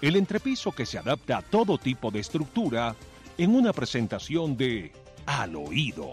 [0.00, 2.94] el entrepiso que se adapta a todo tipo de estructura
[3.38, 4.92] en una presentación de
[5.24, 6.12] Al Oído.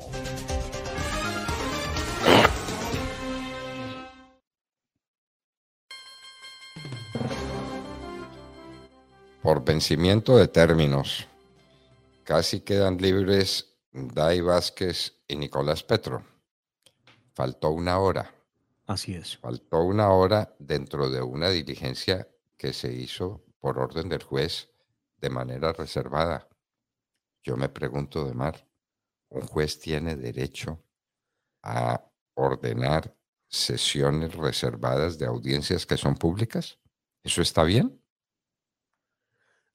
[9.42, 11.28] Por vencimiento de términos,
[12.24, 16.24] casi quedan libres Dai Vázquez y Nicolás Petro.
[17.34, 18.34] Faltó una hora.
[18.88, 19.38] Así es.
[19.38, 24.70] Faltó una hora dentro de una diligencia que se hizo por orden del juez
[25.22, 26.50] de manera reservada.
[27.42, 28.68] Yo me pregunto, de Mar,
[29.30, 30.84] ¿un juez tiene derecho
[31.64, 32.04] a
[32.34, 33.16] ordenar
[33.48, 36.78] sesiones reservadas de audiencias que son públicas?
[37.24, 38.02] ¿Eso está bien?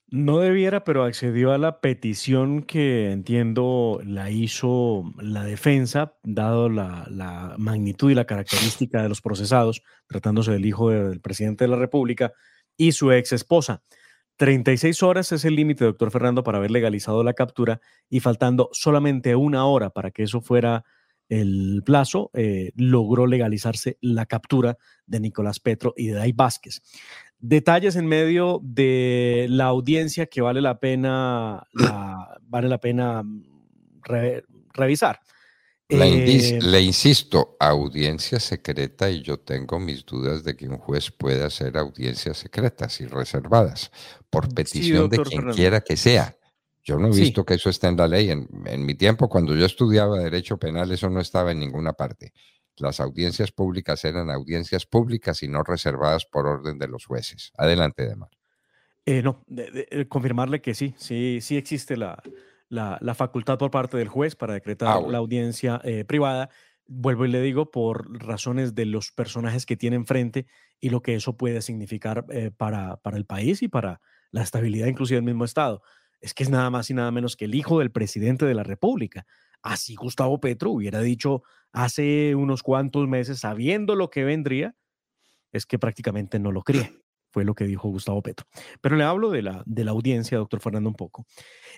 [0.05, 7.07] No debiera, pero accedió a la petición que entiendo la hizo la defensa, dado la,
[7.09, 11.77] la, magnitud y la característica de los procesados, tratándose del hijo del presidente de la
[11.77, 12.33] República,
[12.79, 13.83] y su ex esposa.
[14.37, 19.35] 36 horas es el límite, doctor Fernando, para haber legalizado la captura y faltando solamente
[19.35, 20.85] una hora para que eso fuera
[21.27, 26.81] el plazo, eh, logró legalizarse la captura de Nicolás Petro y de Dai Vázquez.
[27.37, 31.67] Detalles en medio de la audiencia que vale la pena,
[32.43, 33.43] vale la pena mm,
[34.73, 35.19] revisar.
[35.91, 41.47] Eh, le, insisto, audiencia secreta y yo tengo mis dudas de que un juez pueda
[41.47, 43.91] hacer audiencias secretas y reservadas
[44.29, 46.37] por petición de quien quiera que sea.
[46.83, 48.29] Yo no he visto que eso esté en la ley.
[48.29, 52.33] En, en, mi tiempo, cuando yo estudiaba derecho penal, eso no estaba en ninguna parte.
[52.77, 57.51] Las audiencias públicas eran audiencias públicas y no reservadas por orden de los jueces.
[57.57, 58.29] Adelante, Demar.
[59.07, 59.43] Eh, no,
[60.07, 62.21] confirmarle que sí, sí, sí existe la,
[62.69, 66.49] la, facultad por parte del juez para decretar ah, la audiencia eh, privada.
[66.87, 70.47] Vuelvo y le digo, por razones de los personajes que tiene enfrente
[70.79, 74.87] y lo que eso puede significar eh, para, para el país y para la estabilidad
[74.87, 75.81] inclusive del mismo Estado.
[76.21, 78.63] Es que es nada más y nada menos que el hijo del presidente de la
[78.63, 79.25] República.
[79.61, 84.75] Así Gustavo Petro hubiera dicho hace unos cuantos meses, sabiendo lo que vendría,
[85.51, 86.91] es que prácticamente no lo cree
[87.31, 88.45] fue lo que dijo Gustavo Petro.
[88.81, 91.25] Pero le hablo de la, de la audiencia, doctor Fernando, un poco.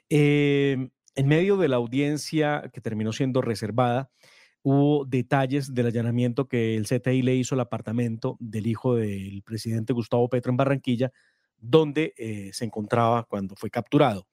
[0.10, 4.10] Em, en medio de la audiencia que terminó siendo reservada,
[4.64, 9.94] hubo detalles del allanamiento que el CTI le hizo al apartamento del hijo del presidente
[9.94, 11.12] Gustavo Petro en Barranquilla,
[11.58, 14.28] donde eh, se encontraba cuando fue capturado.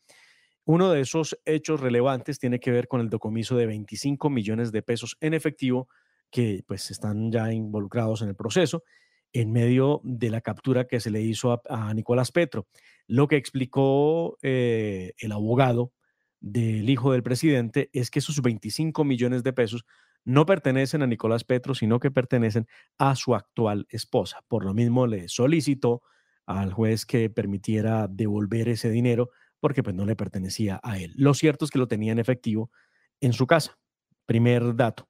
[0.65, 4.83] Uno de esos hechos relevantes tiene que ver con el decomiso de 25 millones de
[4.83, 5.89] pesos en efectivo
[6.31, 8.83] que pues están ya involucrados en el proceso
[9.33, 12.66] en medio de la captura que se le hizo a, Nicolás Petro.
[13.06, 15.93] Lo que explicó eh, el abogado
[16.41, 19.84] del hijo del presidente es que esos 25 millones de pesos
[20.25, 22.67] no pertenecen a Nicolás Petro, sino que pertenecen
[22.99, 24.44] a su actual esposa.
[24.49, 26.03] Por lo mismo le solicitó
[26.47, 29.31] al juez que permitiera devolver ese dinero
[29.61, 31.12] porque pues no le pertenecía a él.
[31.17, 32.71] Lo cierto es que lo tenía en efectivo
[33.21, 33.78] en su casa.
[34.27, 35.09] Primer dato.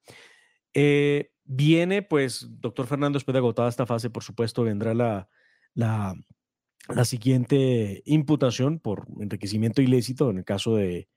[0.73, 5.31] Eh, Viene, pues, doctor Fernando, después de agotada esta fase, por supuesto, vendrá la,
[5.75, 6.15] la,
[7.07, 11.09] siguiente imputación por enriquecimiento ilícito, en el caso de,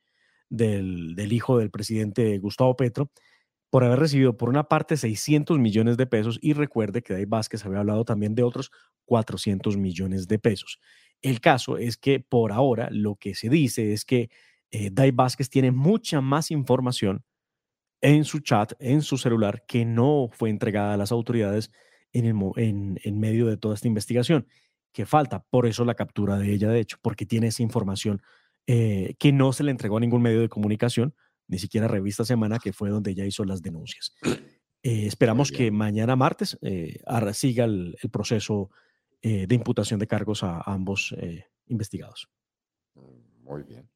[0.50, 3.12] del, del, hijo del presidente Gustavo Petro,
[3.70, 7.66] por haber recibido por una parte 600 millones de pesos y recuerde que Dave Vázquez
[7.66, 8.72] había hablado también de otros
[9.04, 10.80] 400 millones de pesos.
[11.22, 14.30] El caso es que por ahora lo que se dice es que
[14.72, 17.26] eh, Dave Vázquez tiene mucha más información
[18.02, 21.72] en su chat, en su celular, que no fue entregada a las autoridades
[22.12, 24.48] en, el, en, medio de toda esta investigación,
[24.92, 25.46] que falta.
[25.50, 28.22] Por eso la captura de ella, de hecho, porque tiene esa información
[28.68, 31.16] eh, que no se le entregó a ningún medio de comunicación,
[31.48, 34.14] ni siquiera Revista Semana, que fue donde ella hizo las denuncias.
[34.84, 37.02] Eh, esperamos que mañana martes eh,
[37.34, 38.72] siga el, proceso
[39.22, 41.16] de imputación de cargos a, ambos
[41.68, 42.30] investigados.
[42.96, 43.88] Mm, muy bien.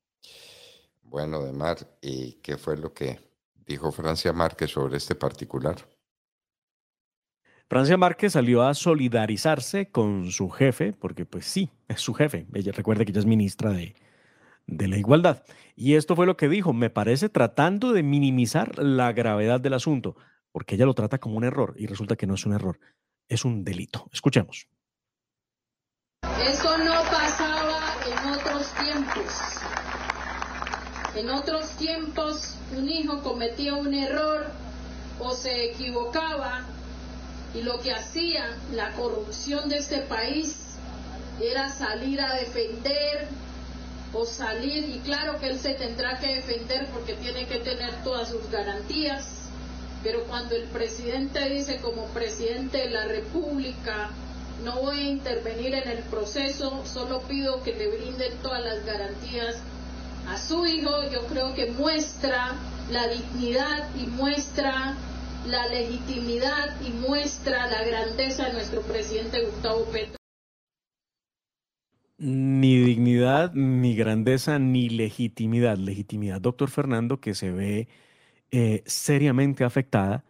[1.02, 3.20] Bueno, Demar, ¿y qué fue lo que
[3.66, 5.76] dijo Francia Márquez sobre este particular?
[7.68, 12.46] Francia Márquez salió a solidarizarse con su jefe, porque pues sí, es su jefe.
[12.54, 13.96] Ella recuerda que ella es ministra de,
[14.68, 15.44] de la igualdad.
[15.76, 20.16] Y esto fue lo que dijo, me parece tratando de minimizar la gravedad del asunto,
[20.52, 22.80] porque ella lo trata como un error y resulta que no es un error,
[23.28, 24.08] es un delito.
[24.12, 24.68] Escuchemos.
[26.44, 29.65] Eso no pasaba en otros tiempos.
[31.16, 34.48] En otros tiempos un hijo cometía un error
[35.20, 36.66] o se equivocaba
[37.54, 40.58] y lo que hacía la corrupción de este país
[41.42, 43.30] era salir a defender
[44.14, 48.30] o salir, y claro que él se tendrá que defender porque tiene que tener todas
[48.30, 49.26] sus garantías,
[50.04, 54.10] pero cuando el presidente dice como presidente de la República,
[54.64, 59.58] no voy a intervenir en el proceso, solo pido que le brinden todas las garantías
[60.28, 62.56] a su hijo, yo creo que muestra
[62.92, 64.96] la dignidad y muestra
[65.48, 70.16] la legitimidad y muestra la grandeza de nuestro presidente Gustavo Petro.
[72.18, 75.78] Ni dignidad, ni grandeza, ni legitimidad.
[75.78, 77.88] Legitimidad, doctor Fernando, que se ve
[78.52, 80.24] eh, seriamente afectada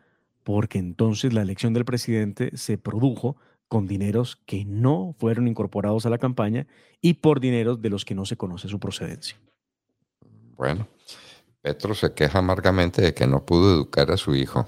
[0.44, 3.36] porque entonces la elección del presidente se produjo
[3.68, 6.68] con dineros que no fueron incorporados a la campaña
[7.02, 9.38] y por dineros de los que no se conoce su procedencia.
[10.56, 10.88] Bueno,
[11.62, 14.68] Petro se queja amargamente de que no pudo educar a su hijo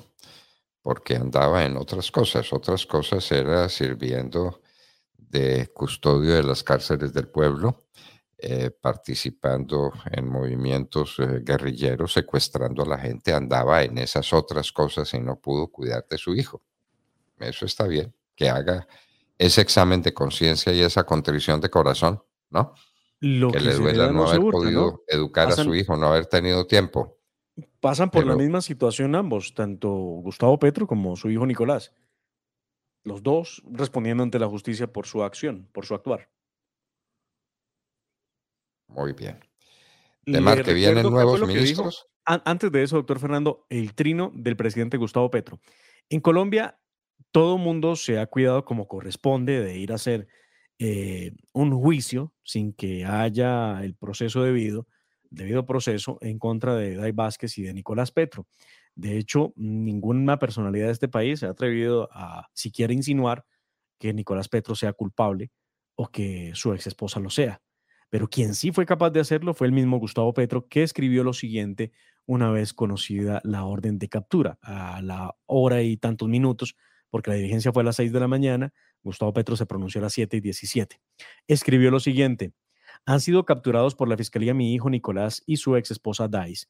[0.82, 2.54] porque andaba en otras cosas.
[2.54, 4.62] Otras cosas era sirviendo
[5.18, 7.88] de custodio de las cárceles del pueblo,
[8.38, 15.14] eh, participando en movimientos eh, guerrilleros, secuestrando a la gente, andaba en esas otras cosas
[15.14, 16.62] y no pudo cuidar de su hijo.
[17.38, 18.88] Eso está bien, que haga
[19.38, 22.74] ese examen de conciencia y esa contrición de corazón, ¿no?
[23.20, 27.18] Que, le duela no haber podido educar a su hijo, no haber tenido tiempo.
[27.80, 31.94] Pasan por la misma situación ambos, tanto Gustavo Petro como su hijo Nicolás.
[33.04, 36.30] Los dos respondiendo ante la justicia por su acción, por su actuar.
[38.88, 39.40] Muy bien.
[40.26, 42.08] De que vienen nuevos ministros.
[42.26, 45.62] Antes de eso, doctor Fernando, el trino del presidente Gustavo Petro.
[46.10, 46.78] En Colombia,
[47.32, 50.28] todo mundo se ha cuidado como corresponde de ir a hacer
[50.80, 54.88] eh, un juicio sin que haya el proceso debido
[55.30, 58.48] debido proceso en contra de Dai Vázquez y de Nicolás Petro.
[58.96, 63.46] De hecho, ninguna personalidad de este país se ha atrevido a siquiera insinuar
[64.00, 65.52] que Nicolás Petro sea culpable
[65.96, 67.62] o que su ex esposa lo sea.
[68.10, 71.34] Pero quien sí fue capaz de hacerlo fue el mismo Gustavo Petro, que escribió lo
[71.34, 71.92] siguiente
[72.26, 76.76] una vez conocida la orden de captura, a la hora y tantos minutos,
[77.10, 78.74] porque la diligencia fue a las 6 de la mañana,
[79.08, 81.02] Gustavo Petro se pronunció a las 7 y 17.
[81.48, 82.54] Escribió lo siguiente,
[83.06, 86.68] han sido capturados por la fiscalía mi hijo Nicolás y su ex esposa Dice.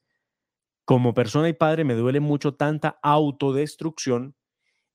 [0.86, 4.36] Como persona y padre me duele mucho tanta autodestrucción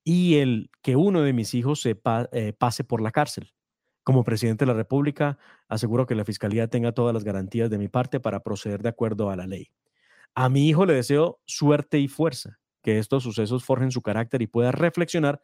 [0.05, 2.01] y el que uno de mis hijos se
[2.33, 3.53] eh, pase por la cárcel.
[4.05, 7.89] Como presidente de la República, aseguro que la Fiscalía tenga todas las garantías de mi
[7.89, 9.71] parte para proceder de acuerdo a la ley.
[10.35, 14.47] A mi hijo le deseo suerte y fuerza, que estos sucesos forjen su carácter y
[14.47, 15.41] pueda reflexionar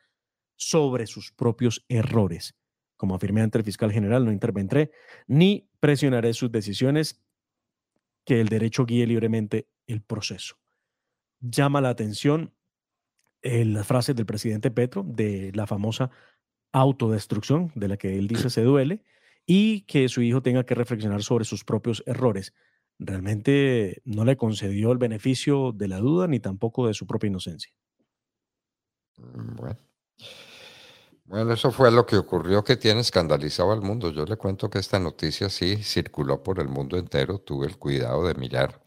[0.59, 2.55] sobre sus propios errores.
[2.97, 4.91] Como afirmé ante el fiscal general, no intervendré
[5.27, 7.23] ni presionaré sus decisiones,
[8.25, 10.57] que el derecho guíe libremente el proceso.
[11.41, 12.53] Llama la atención
[13.41, 16.11] eh, las frases del presidente Petro de la famosa
[16.73, 19.03] autodestrucción, de la que él dice se duele,
[19.47, 22.53] y que su hijo tenga que reflexionar sobre sus propios errores.
[22.99, 27.73] Realmente no le concedió el beneficio de la duda ni tampoco de su propia inocencia.
[29.17, 29.79] Mm, bueno.
[31.29, 34.11] Bueno, eso fue lo que ocurrió que tiene escandalizado al mundo.
[34.11, 37.39] Yo le cuento que esta noticia sí circuló por el mundo entero.
[37.39, 38.83] Tuve el cuidado de mirar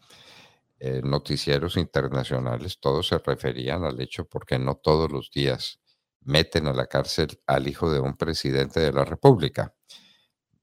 [0.80, 2.80] eh, noticieros internacionales.
[2.80, 5.78] Todos se referían al hecho porque no todos los días
[6.22, 9.72] meten a la cárcel al hijo de un presidente de la República.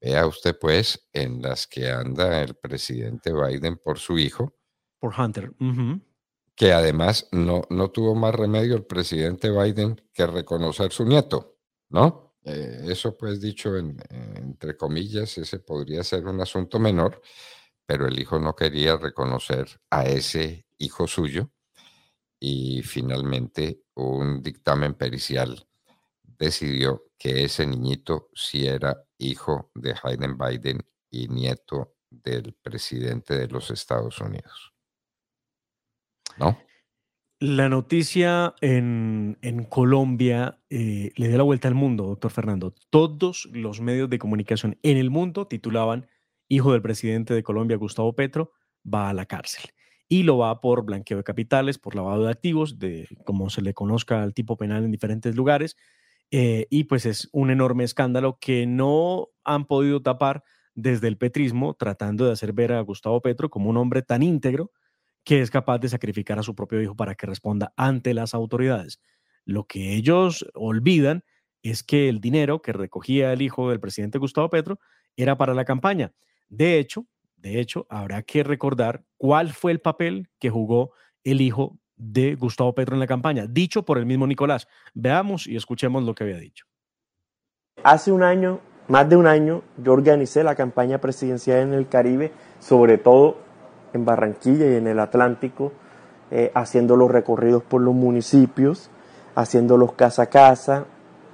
[0.02, 4.54] Vea usted, pues, en las que anda el presidente Biden por su hijo.
[4.98, 5.50] Por Hunter.
[6.54, 11.56] Que además no, no tuvo más remedio el presidente Biden que reconocer su nieto.
[11.90, 12.36] ¿No?
[12.44, 17.20] Eh, eso pues dicho entre comillas, ese podría ser un asunto menor,
[17.84, 21.50] pero el hijo no quería reconocer a ese hijo suyo
[22.38, 25.68] y finalmente un dictamen pericial
[26.22, 30.80] decidió que ese niñito sí era hijo de Hayden Biden
[31.10, 34.72] y nieto del presidente de los Estados Unidos.
[36.38, 36.58] ¿No?
[37.42, 39.38] La noticia en,
[39.70, 42.74] Colombia eh, le dio la vuelta al mundo, doctor Fernando.
[42.90, 46.06] Todos los medios de comunicación en el mundo titulaban
[46.48, 48.52] Hijo del presidente de Colombia, Gustavo Petro,
[48.84, 49.70] va a la cárcel.
[50.06, 53.72] Y lo va por blanqueo de capitales, por lavado de activos, de como se le
[53.72, 55.78] conozca al tipo penal en diferentes lugares.
[56.30, 60.44] Eh, y pues es un enorme escándalo que no han podido tapar
[60.74, 64.72] desde el petrismo, tratando de hacer ver a Gustavo Petro como un hombre tan íntegro
[65.24, 69.00] que es capaz de sacrificar a su propio hijo para que responda ante las autoridades.
[69.44, 71.24] Lo que ellos olvidan
[71.62, 74.78] es que el dinero que recogía el hijo del presidente Gustavo Petro
[75.16, 76.12] era para la campaña.
[76.48, 80.92] De hecho, de hecho, habrá que recordar cuál fue el papel que jugó
[81.24, 84.68] el hijo de Gustavo Petro en la campaña, dicho por el mismo Nicolás.
[84.94, 86.66] Veamos y escuchemos lo que había dicho.
[87.82, 92.32] Hace un año, más de un año, yo organicé la campaña presidencial en el Caribe,
[92.58, 93.38] sobre todo
[93.92, 95.72] en Barranquilla y en el Atlántico,
[96.30, 98.90] eh, haciendo los recorridos por los municipios,
[99.34, 100.84] haciendo los casa a casa,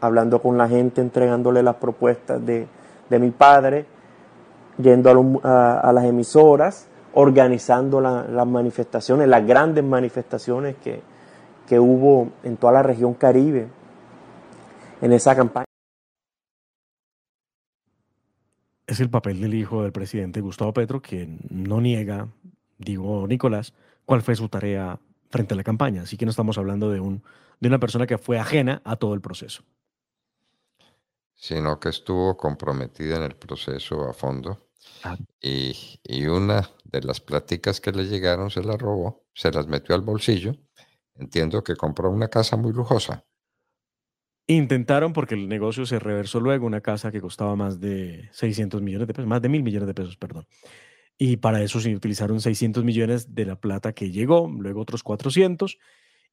[0.00, 2.66] hablando con la gente, entregándole las propuestas de,
[3.10, 3.86] mi padre,
[4.78, 11.00] yendo a, las emisoras, organizando las manifestaciones, las grandes manifestaciones que,
[11.66, 13.68] que hubo en toda la región caribe
[15.00, 15.65] en esa campaña.
[18.86, 22.28] Es el papel del hijo del presidente Gustavo Petro, que no niega
[22.78, 23.72] digo Nicolás,
[24.04, 24.98] cuál fue su tarea
[25.30, 26.02] frente a la campaña.
[26.02, 27.22] Así que no estamos hablando de, un,
[27.60, 29.62] de una persona que fue ajena a todo el proceso.
[31.34, 34.68] Sino que estuvo comprometida en el proceso a fondo.
[35.02, 35.16] Ah.
[35.40, 39.94] Y, y, una de las pláticas que le llegaron se la robó, se las metió
[39.94, 40.54] al bolsillo.
[41.14, 43.24] Entiendo que compró una casa muy lujosa.
[44.48, 49.08] Intentaron porque el negocio se reversó luego, una casa que costaba más de 600 millones
[49.08, 50.46] de pesos, más de mil millones de pesos, perdón.
[51.18, 55.78] Y para eso se utilizaron 600 millones de la plata que llegó, luego otros 400.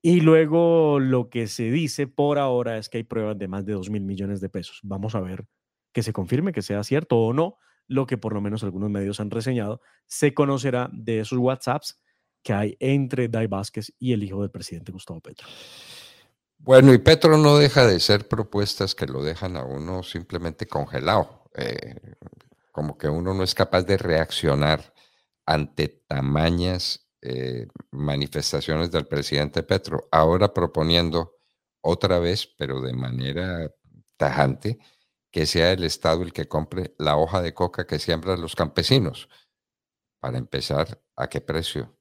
[0.02, 3.74] Y luego lo que se dice por ahora es que hay pruebas de más de
[3.74, 4.80] 2 mil millones de pesos.
[4.84, 5.46] Vamos a ver
[5.94, 7.58] que se confirme que sea cierto o no.
[7.88, 12.02] Lo que por lo menos algunos medios han reseñado, se conocerá de esos WhatsApps
[12.44, 15.48] que hay entre Dai Vázquez y el hijo del presidente Gustavo Petro.
[16.66, 21.44] Bueno, y Petro no deja de ser propuestas que lo dejan a uno simplemente congelado.
[21.56, 22.16] Eh,
[22.72, 24.94] como que uno no es capaz de reaccionar
[25.46, 31.36] ante tamañas eh, manifestaciones del presidente Petro, ahora proponiendo
[31.82, 33.70] otra vez, pero de manera
[34.16, 34.80] tajante,
[35.32, 39.28] que sea el Estado el que compre la hoja de coca que siembran los campesinos.
[40.22, 41.98] Para empezar, ¿a qué precio?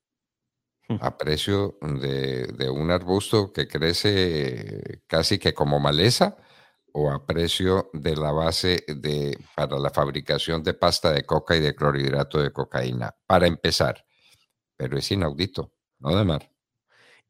[1.01, 6.37] A precio de, de un arbusto que crece casi que como maleza
[6.93, 11.61] o a precio de la base de, para la fabricación de pasta de coca y
[11.61, 14.05] de clorhidrato de cocaína, para empezar.
[14.77, 16.51] Pero es inaudito, ¿no, Demar?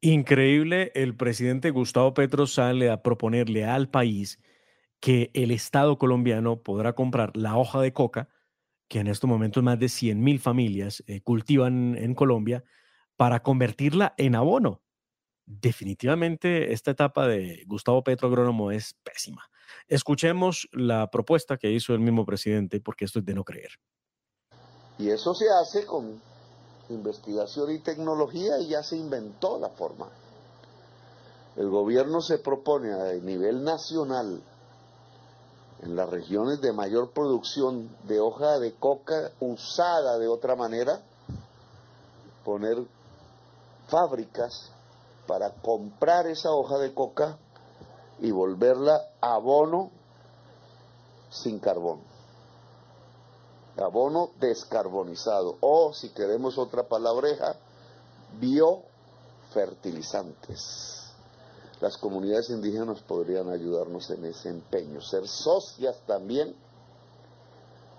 [0.01, 4.41] Increíble, el presidente Gustavo Petro sale a proponerle al país
[4.99, 8.29] que el Estado colombiano podrá comprar la hoja de coca,
[8.89, 12.65] que en estos momentos más de 100 mil familias eh, cultivan en Colombia,
[13.23, 14.81] para convertirla en abono.
[15.47, 19.49] Definitivamente esta etapa de Gustavo Petro Agrónomo es pésima.
[19.87, 23.79] Escuchemos la propuesta que hizo el mismo presidente, porque esto es de no creer.
[24.99, 26.21] Y eso se hace con
[26.89, 30.09] investigación y tecnología y ya se inventó la forma.
[31.55, 34.43] El gobierno se propone a nivel nacional,
[35.83, 41.01] en las regiones de mayor producción de hoja de coca usada de otra manera,
[42.45, 42.79] poner
[43.93, 44.73] fábricas
[45.27, 47.37] para comprar esa hoja de coca
[48.21, 49.91] y volverla abono
[51.31, 52.01] sin carbón.
[53.77, 57.57] Abono descarbonizado o, si queremos otra palabreja,
[58.41, 61.13] biofertilizantes.
[61.81, 66.57] Las comunidades indígenas podrían ayudarnos en ese empeño, ser socias también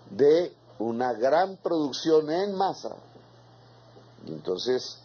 [0.09, 2.95] de una gran producción en masa.
[4.25, 5.02] entonces,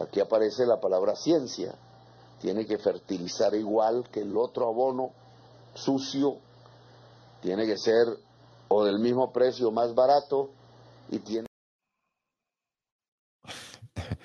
[0.00, 1.74] aquí aparece la palabra ciencia.
[2.40, 5.12] Tiene que fertilizar igual que el otro abono
[5.74, 6.36] sucio,
[7.40, 8.06] tiene que ser
[8.68, 10.50] o del mismo precio más barato
[11.10, 11.46] y tiene...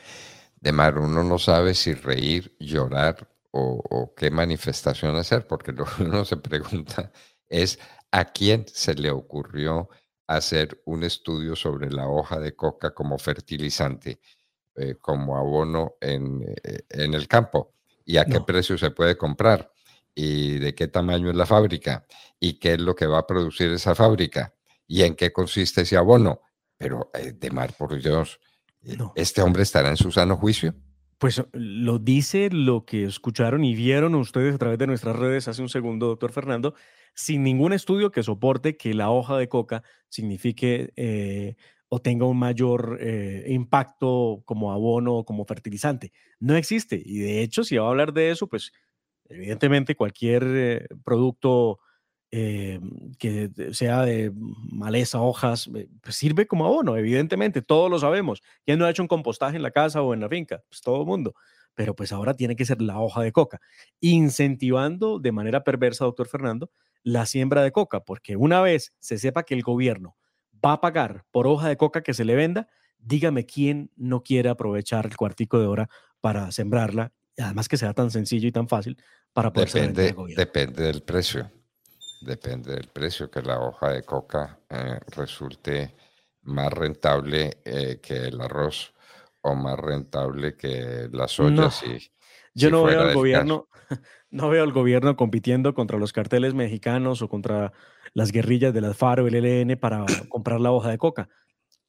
[0.62, 6.04] De mar, uno no sabe si reír, llorar o, qué manifestación hacer, porque lo que
[6.04, 7.12] uno se pregunta
[7.48, 7.80] es
[8.12, 9.90] a quién se le ocurrió
[10.28, 14.20] hacer un estudio sobre la hoja de coca como fertilizante,
[14.80, 17.74] eh, como abono en, eh, en el campo
[18.06, 19.72] y a qué precio se puede comprar
[20.16, 22.06] y de qué tamaño es la fábrica
[22.40, 24.54] y qué es lo que va a producir esa fábrica
[24.88, 26.42] y en qué consiste ese abono.
[26.78, 28.40] Pero, eh, de mar, por Dios,
[29.16, 30.74] ¿este hombre estará en su sano juicio?
[31.18, 35.62] Pues lo dice lo que escucharon y vieron ustedes a través de nuestras redes hace
[35.62, 36.74] un segundo, doctor Fernando,
[37.14, 41.58] sin ningún estudio que soporte que la hoja de coca signifique eh,
[41.90, 46.12] o tenga un mayor eh, impacto como abono o como fertilizante.
[46.40, 47.02] No existe.
[47.04, 48.72] Y de hecho, si va a hablar de eso, pues
[49.28, 51.80] evidentemente cualquier eh, producto
[52.32, 52.80] eh,
[53.18, 55.70] que sea de maleza, hojas,
[56.02, 58.42] pues sirve como abono, evidentemente, todos lo sabemos.
[58.66, 60.62] ¿Quién no ha hecho un compostaje en la casa o en la finca?
[60.70, 61.34] Pues todo el mundo.
[61.74, 63.62] Pero pues ahora tiene que ser la hoja de coca,
[64.00, 66.70] incentivando de manera perversa, doctor Fernando,
[67.04, 70.18] la siembra de coca, porque una vez se sepa que el gobierno
[70.64, 74.50] va a pagar por hoja de coca que se le venda, dígame quién no quiere
[74.50, 75.90] aprovechar el cuartico de hora
[76.22, 78.98] para sembrarla, además que sea tan sencillo y tan fácil
[79.34, 81.50] para poder depende, depende del precio,
[82.22, 85.96] depende del precio que la hoja de coca eh, resulte
[86.44, 88.94] más rentable eh, que el arroz
[89.42, 91.70] o más rentable que las soya.
[92.54, 93.70] yo no veo al gobierno,
[94.30, 97.72] no veo al gobierno compitiendo contra los carteles mexicanos o contra
[98.14, 101.30] las guerrillas de las FARC o el ELN para comprar la hoja de coca.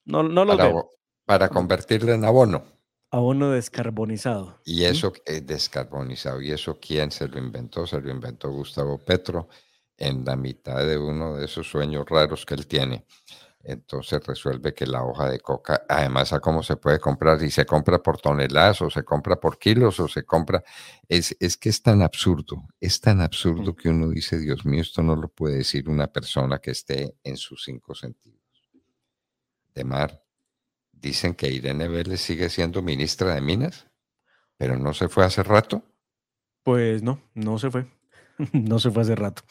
[0.04, 0.90] No, no lo para, veo.
[1.24, 2.64] Para convertirla en abono.
[3.10, 4.60] Abono descarbonizado.
[4.64, 6.40] Y eso es descarbonizado.
[6.40, 7.86] ¿Y eso quién se lo inventó?
[7.86, 9.48] Se lo inventó Gustavo Petro
[9.96, 13.04] en la mitad de uno de esos sueños raros que él tiene.
[13.62, 17.66] Entonces resuelve que la hoja de coca, además a cómo se puede comprar, y se
[17.66, 20.64] compra por toneladas, o se compra por kilos, o se compra,
[21.08, 25.02] es, es que es tan absurdo, es tan absurdo que uno dice, Dios mío, esto
[25.02, 28.40] no lo puede decir una persona que esté en sus cinco sentidos.
[29.74, 30.24] De mar,
[30.92, 33.86] dicen que Irene Vélez sigue siendo ministra de Minas,
[34.56, 35.82] pero no se fue hace rato.
[36.62, 37.86] Pues no, no se fue,
[38.52, 39.42] no se fue hace rato.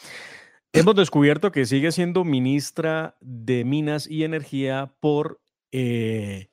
[0.72, 6.52] Hemos descubierto que sigue siendo ministra de Minas y Energía por eh,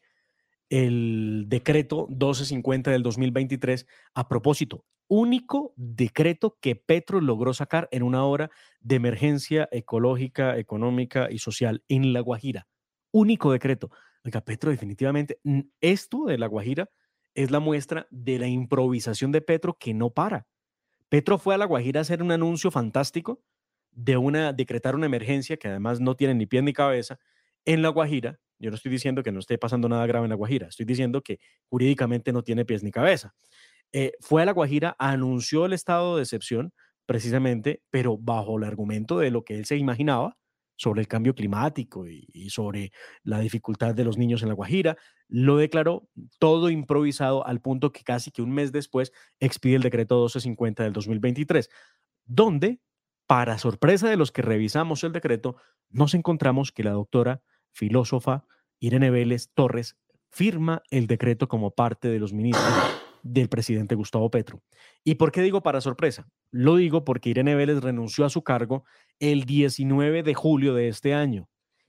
[0.70, 3.86] el decreto 1250 del 2023.
[4.14, 11.28] A propósito, único decreto que Petro logró sacar en una hora de emergencia ecológica, económica
[11.30, 12.66] y social en La Guajira.
[13.12, 13.90] Único decreto.
[14.24, 15.40] Oiga, Petro, definitivamente,
[15.82, 16.88] esto de La Guajira
[17.34, 20.46] es la muestra de la improvisación de Petro que no para.
[21.10, 23.42] Petro fue a La Guajira a hacer un anuncio fantástico
[23.96, 27.18] de una, decretar una emergencia que además no tiene ni pie ni cabeza
[27.64, 28.38] en La Guajira.
[28.58, 31.22] Yo no estoy diciendo que no esté pasando nada grave en La Guajira, estoy diciendo
[31.22, 33.34] que jurídicamente no tiene pies ni cabeza.
[33.92, 36.72] Eh, fue a La Guajira, anunció el estado de excepción
[37.06, 40.36] precisamente, pero bajo el argumento de lo que él se imaginaba
[40.76, 44.98] sobre el cambio climático y, y, sobre la dificultad de los niños en La Guajira,
[45.28, 50.16] lo declaró todo improvisado al punto que casi que un mes después expide el decreto
[50.16, 51.70] 1250 del 2023,
[52.26, 52.80] donde
[53.26, 55.56] para sorpresa de los que revisamos el decreto,
[55.90, 58.44] nos encontramos que la doctora filósofa
[58.78, 59.96] Irene Vélez Torres
[60.30, 62.72] firma el decreto como parte de los ministros
[63.22, 64.62] del presidente Gustavo Petro.
[65.02, 66.28] ¿Y por qué digo para sorpresa?
[66.50, 68.84] Lo digo porque Irene Vélez renunció a su cargo
[69.18, 71.48] el 19 de julio de este año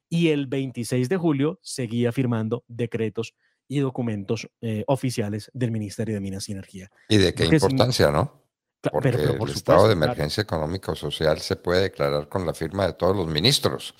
[0.09, 3.35] y el 26 de julio seguía firmando decretos
[3.67, 6.89] y documentos eh, oficiales del Ministerio de Minas y Energía.
[7.09, 8.46] ¿Y de qué importancia, no?
[8.81, 12.93] Porque el estado de emergencia económica o social se puede declarar con la firma de
[12.93, 13.95] todos los ministros.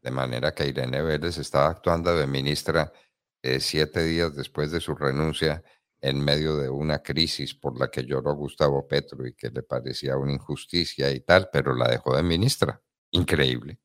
[0.00, 2.92] De manera que Irene Vélez estaba actuando de ministra
[3.42, 5.62] eh, siete días después de su renuncia
[6.00, 10.18] en medio de una crisis por la que lloró Gustavo Petro y que le parecía
[10.18, 12.80] una injusticia y tal, pero la dejó de ministra.
[13.10, 13.78] Increíble.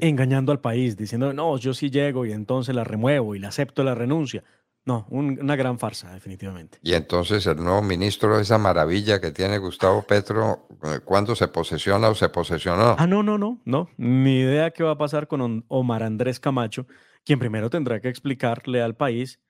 [0.00, 3.84] Engañando al país, diciendo, no, yo sí llego y entonces la remuevo y le acepto
[3.84, 4.42] la renuncia.
[4.86, 6.78] No, una gran farsa, definitivamente.
[6.80, 12.08] Y entonces el nuevo ministro, esa maravilla que tiene Gustavo Petro, eh, ¿cuándo se posesiona
[12.08, 12.94] o se posesionó?
[12.96, 13.90] Ah, no, no, no, no.
[13.96, 16.86] Ni idea qué va a pasar con Omar Andrés Camacho,
[17.24, 19.40] quien primero tendrá que explicarle al país,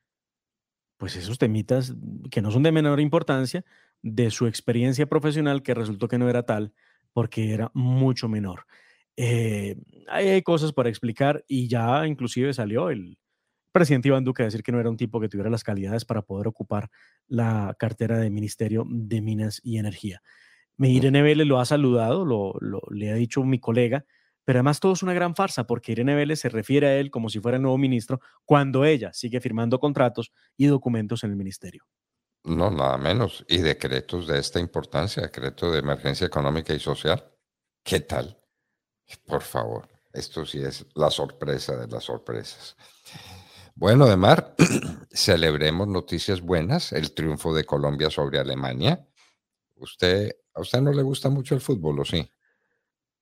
[0.97, 1.95] pues esos temitas
[2.31, 3.63] que no son de menor importancia,
[4.01, 6.73] de su experiencia profesional, que resultó que no era tal,
[7.13, 8.65] porque era mucho menor.
[9.19, 9.77] Eh,
[10.09, 13.19] hay cosas para explicar y ya inclusive salió el,
[13.77, 16.23] presidente Iván Duque a decir que no era un tipo que tuviera las calidades para
[16.23, 16.91] poder ocupar
[17.29, 20.23] la cartera de Ministerio de Minas y Energía.
[20.79, 22.55] Irene Vélez lo ha saludado, lo,
[22.91, 24.07] le ha dicho mi colega,
[24.45, 27.29] pero además todo es una gran farsa porque Irene Vélez se refiere a él como
[27.29, 31.85] si fuera el nuevo ministro cuando ella sigue firmando contratos y documentos en el ministerio.
[32.45, 33.45] No, nada menos.
[33.47, 37.31] Y decretos de esta importancia, decreto de emergencia económica y social.
[37.83, 38.39] ¿Qué tal?
[39.27, 42.75] Por favor, esto sí es la sorpresa de las sorpresas.
[43.79, 44.55] Bueno, Demar,
[45.11, 49.07] celebremos noticias buenas, el triunfo de Colombia sobre Alemania.
[49.75, 52.27] ¿Usted, ¿A usted no le gusta mucho el fútbol o sí?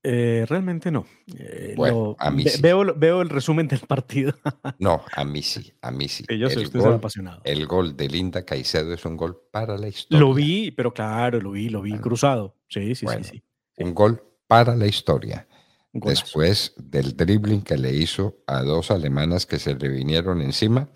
[0.04, 1.06] Eh, realmente no.
[1.36, 2.62] Eh, bueno, a mí sí.
[2.62, 4.32] veo, veo, el resumen del partido.
[4.78, 6.24] no, a mí sí, a mí sí.
[6.38, 7.40] yo sé, usted gol, apasionado.
[7.42, 10.20] El gol de Linda Caicedo es un gol para la historia.
[10.20, 12.54] Lo vi, pero claro, lo vi, lo vi cruzado.
[12.68, 13.42] Sí, sí, sí, sí.
[13.78, 15.48] Un gol para la historia.
[15.94, 20.90] Después del dribbling que le hizo a dos alemanas que se le vinieron encima,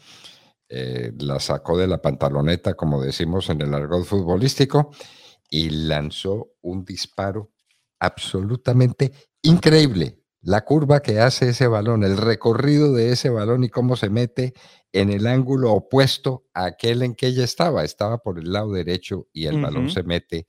[0.69, 4.91] eh, la sacó de la pantaloneta, como decimos en el argot futbolístico,
[5.49, 7.53] y lanzó un disparo
[8.01, 10.19] absolutamente increíble.
[10.41, 14.53] La curva que hace ese balón, el recorrido de ese balón y cómo se mete
[14.93, 17.85] en el ángulo opuesto a aquel en que ella estaba.
[17.85, 20.49] Estaba por el lado derecho y el balón se mete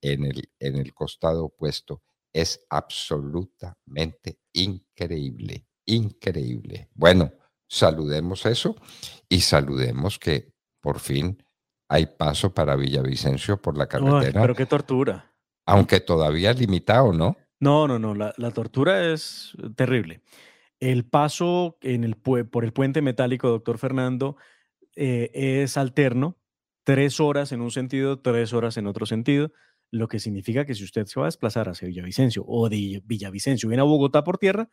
[0.00, 2.02] en el, en el costado opuesto.
[2.32, 6.88] Es absolutamente increíble, increíble.
[6.94, 7.32] Bueno,
[7.68, 8.76] saludemos eso
[9.28, 11.42] y saludemos que por fin
[11.88, 14.40] hay paso para Villavicencio por la carretera.
[14.40, 15.30] pero qué tortura
[15.70, 17.36] aunque todavía limitado, ¿no?
[17.60, 20.20] No, no, no, la, tortura es terrible.
[20.80, 24.36] El paso en el, por el puente metálico, doctor Fernando,
[24.96, 26.38] eh, es alterno,
[26.82, 29.52] tres horas en un sentido, tres horas en otro sentido,
[29.90, 33.68] lo que significa que si usted se va a desplazar hacia Villavicencio o de Villavicencio
[33.68, 34.70] viene a Bogotá por tierra,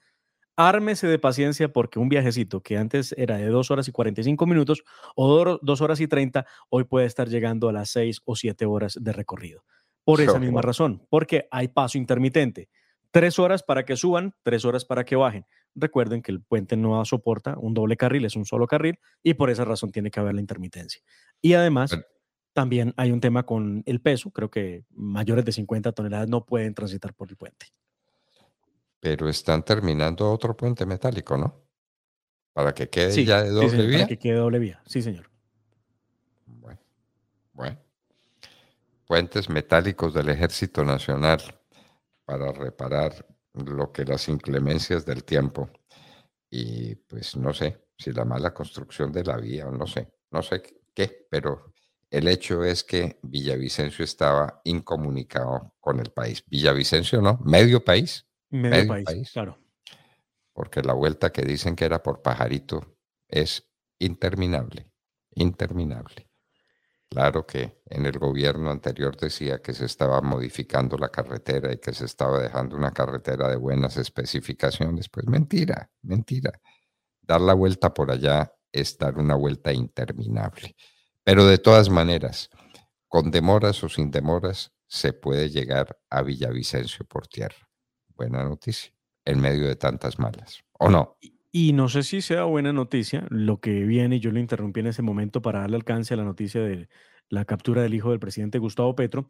[0.56, 4.84] ármese de paciencia porque un viajecito que antes era de dos horas y 45 minutos
[5.15, 8.97] o dos horas y 30, hoy puede estar llegando a las seis o siete horas
[8.99, 9.63] de recorrido
[10.03, 12.69] por esa misma razón, porque hay paso intermitente.
[13.12, 15.45] Tres horas para que suban, tres horas para que bajen.
[15.75, 19.49] Recuerden que el puente no soporta un doble carril, es un solo carril y por
[19.49, 21.01] esa razón tiene que haber la intermitencia.
[21.41, 21.91] Y además,
[22.58, 24.32] también hay un tema con el peso.
[24.32, 27.67] Creo que mayores de 50 toneladas no pueden transitar por el puente.
[29.00, 31.54] Pero están terminando otro puente metálico, ¿no?
[32.54, 33.98] Para que quede ya de doble vía.
[34.00, 35.30] Para que quede doble vía, sí, señor.
[36.48, 36.80] Bueno,
[37.54, 37.78] bueno
[39.06, 41.39] puentes metálicos del Ejército Nacional
[42.26, 45.70] para reparar lo que las inclemencias del tiempo.
[46.50, 50.41] Y pues no sé si la mala construcción de la vía o no sé, no
[50.41, 50.63] sé
[50.96, 51.76] qué, pero
[52.10, 56.43] el hecho es que Villavicencio estaba incomunicado con el país.
[56.48, 58.26] Villavicencio no, medio país.
[58.50, 59.60] Medio, país, claro.
[60.54, 64.89] Porque la vuelta que dicen que era por pajarito es interminable,
[65.36, 66.30] interminable.
[67.10, 71.93] Claro que en el gobierno anterior decía que se estaba modificando la carretera y que
[71.93, 75.08] se estaba dejando una carretera de buenas especificaciones.
[75.10, 76.60] Pues mentira, mentira.
[77.22, 80.76] Dar la vuelta por allá es dar una vuelta interminable.
[81.28, 82.50] Pero de todas maneras,
[83.10, 87.70] con demoras o sin demoras, se puede llegar a Villavicencio por tierra.
[88.16, 88.94] Buena noticia,
[89.26, 90.63] en medio de tantas malas.
[90.80, 91.18] ¿O no?
[91.52, 95.02] Y no sé si sea buena noticia lo que viene, yo lo interrumpí en ese
[95.02, 96.88] momento para darle alcance a la noticia de
[97.28, 99.30] la captura del hijo del presidente Gustavo Petro.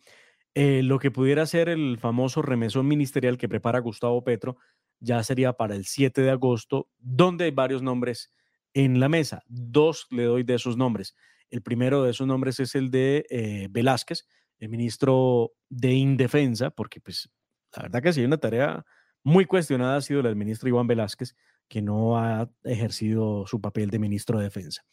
[0.54, 4.58] Eh, lo que pudiera ser el famoso remesón ministerial que prepara Gustavo Petro
[5.00, 8.32] ya sería para el 7 de agosto, donde hay varios nombres
[8.76, 9.42] en la mesa.
[9.48, 11.16] Dos le doy de esos nombres.
[11.50, 14.28] El primero de esos nombres es el de eh, Velázquez,
[14.60, 17.30] el ministro de Indefensa, porque pues
[17.76, 18.86] la verdad que sí una tarea
[19.24, 21.36] muy cuestionada ha sido la del ministro Iván Velázquez,
[21.68, 24.84] que no ha ejercido su papel de ministro de Defensa.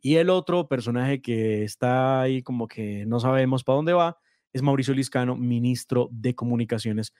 [0.00, 4.18] Y el otro personaje que está ahí como que no sabemos para dónde va
[4.52, 7.12] es Mauricio Liscano, ministro de Comunicaciones,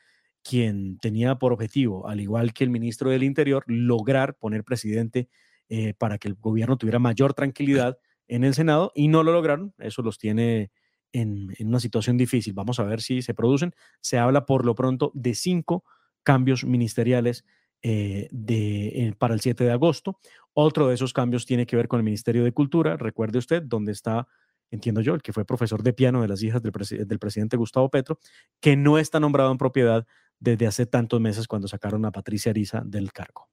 [0.43, 5.29] quien tenía por objetivo, al igual que el ministro del Interior, lograr poner presidente
[5.69, 7.99] eh, para que el gobierno tuviera mayor tranquilidad
[8.31, 9.75] en el Senado y no lo lograron.
[9.79, 10.71] Eso los tiene
[11.13, 12.55] en, una situación difícil.
[12.55, 13.75] Vamos a ver si se producen.
[14.01, 15.85] Se habla por lo pronto de cinco
[16.23, 17.45] cambios ministeriales
[17.83, 20.19] eh, eh, para el 7 de agosto.
[20.53, 23.93] Otro de esos cambios tiene que ver con el Ministerio de Cultura, recuerde usted, donde
[23.93, 24.29] está,
[24.71, 26.73] entiendo yo, el que fue profesor de piano de las hijas del,
[27.07, 28.19] del presidente Gustavo Petro,
[28.61, 30.07] que no está nombrado en propiedad
[30.39, 33.49] desde hace tantos meses cuando sacaron a Patricia Ariza del cargo.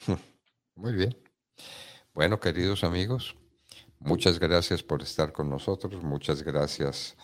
[0.74, 1.16] Muy bien.
[2.14, 3.36] Bueno, queridos amigos,
[4.00, 6.02] muchas gracias por estar con nosotros.
[6.02, 7.16] Muchas gracias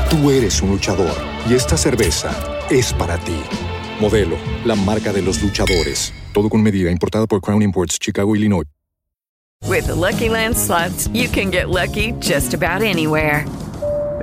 [0.09, 1.15] Tú eres un luchador
[1.49, 2.31] y esta cerveza
[2.69, 3.39] es para ti.
[3.99, 6.13] Modelo, la marca de los luchadores.
[6.33, 8.65] Todo con medida, importada por Crown Imports, Chicago, Illinois.
[9.67, 13.45] With the Lucky Land slots, you can get lucky just about anywhere.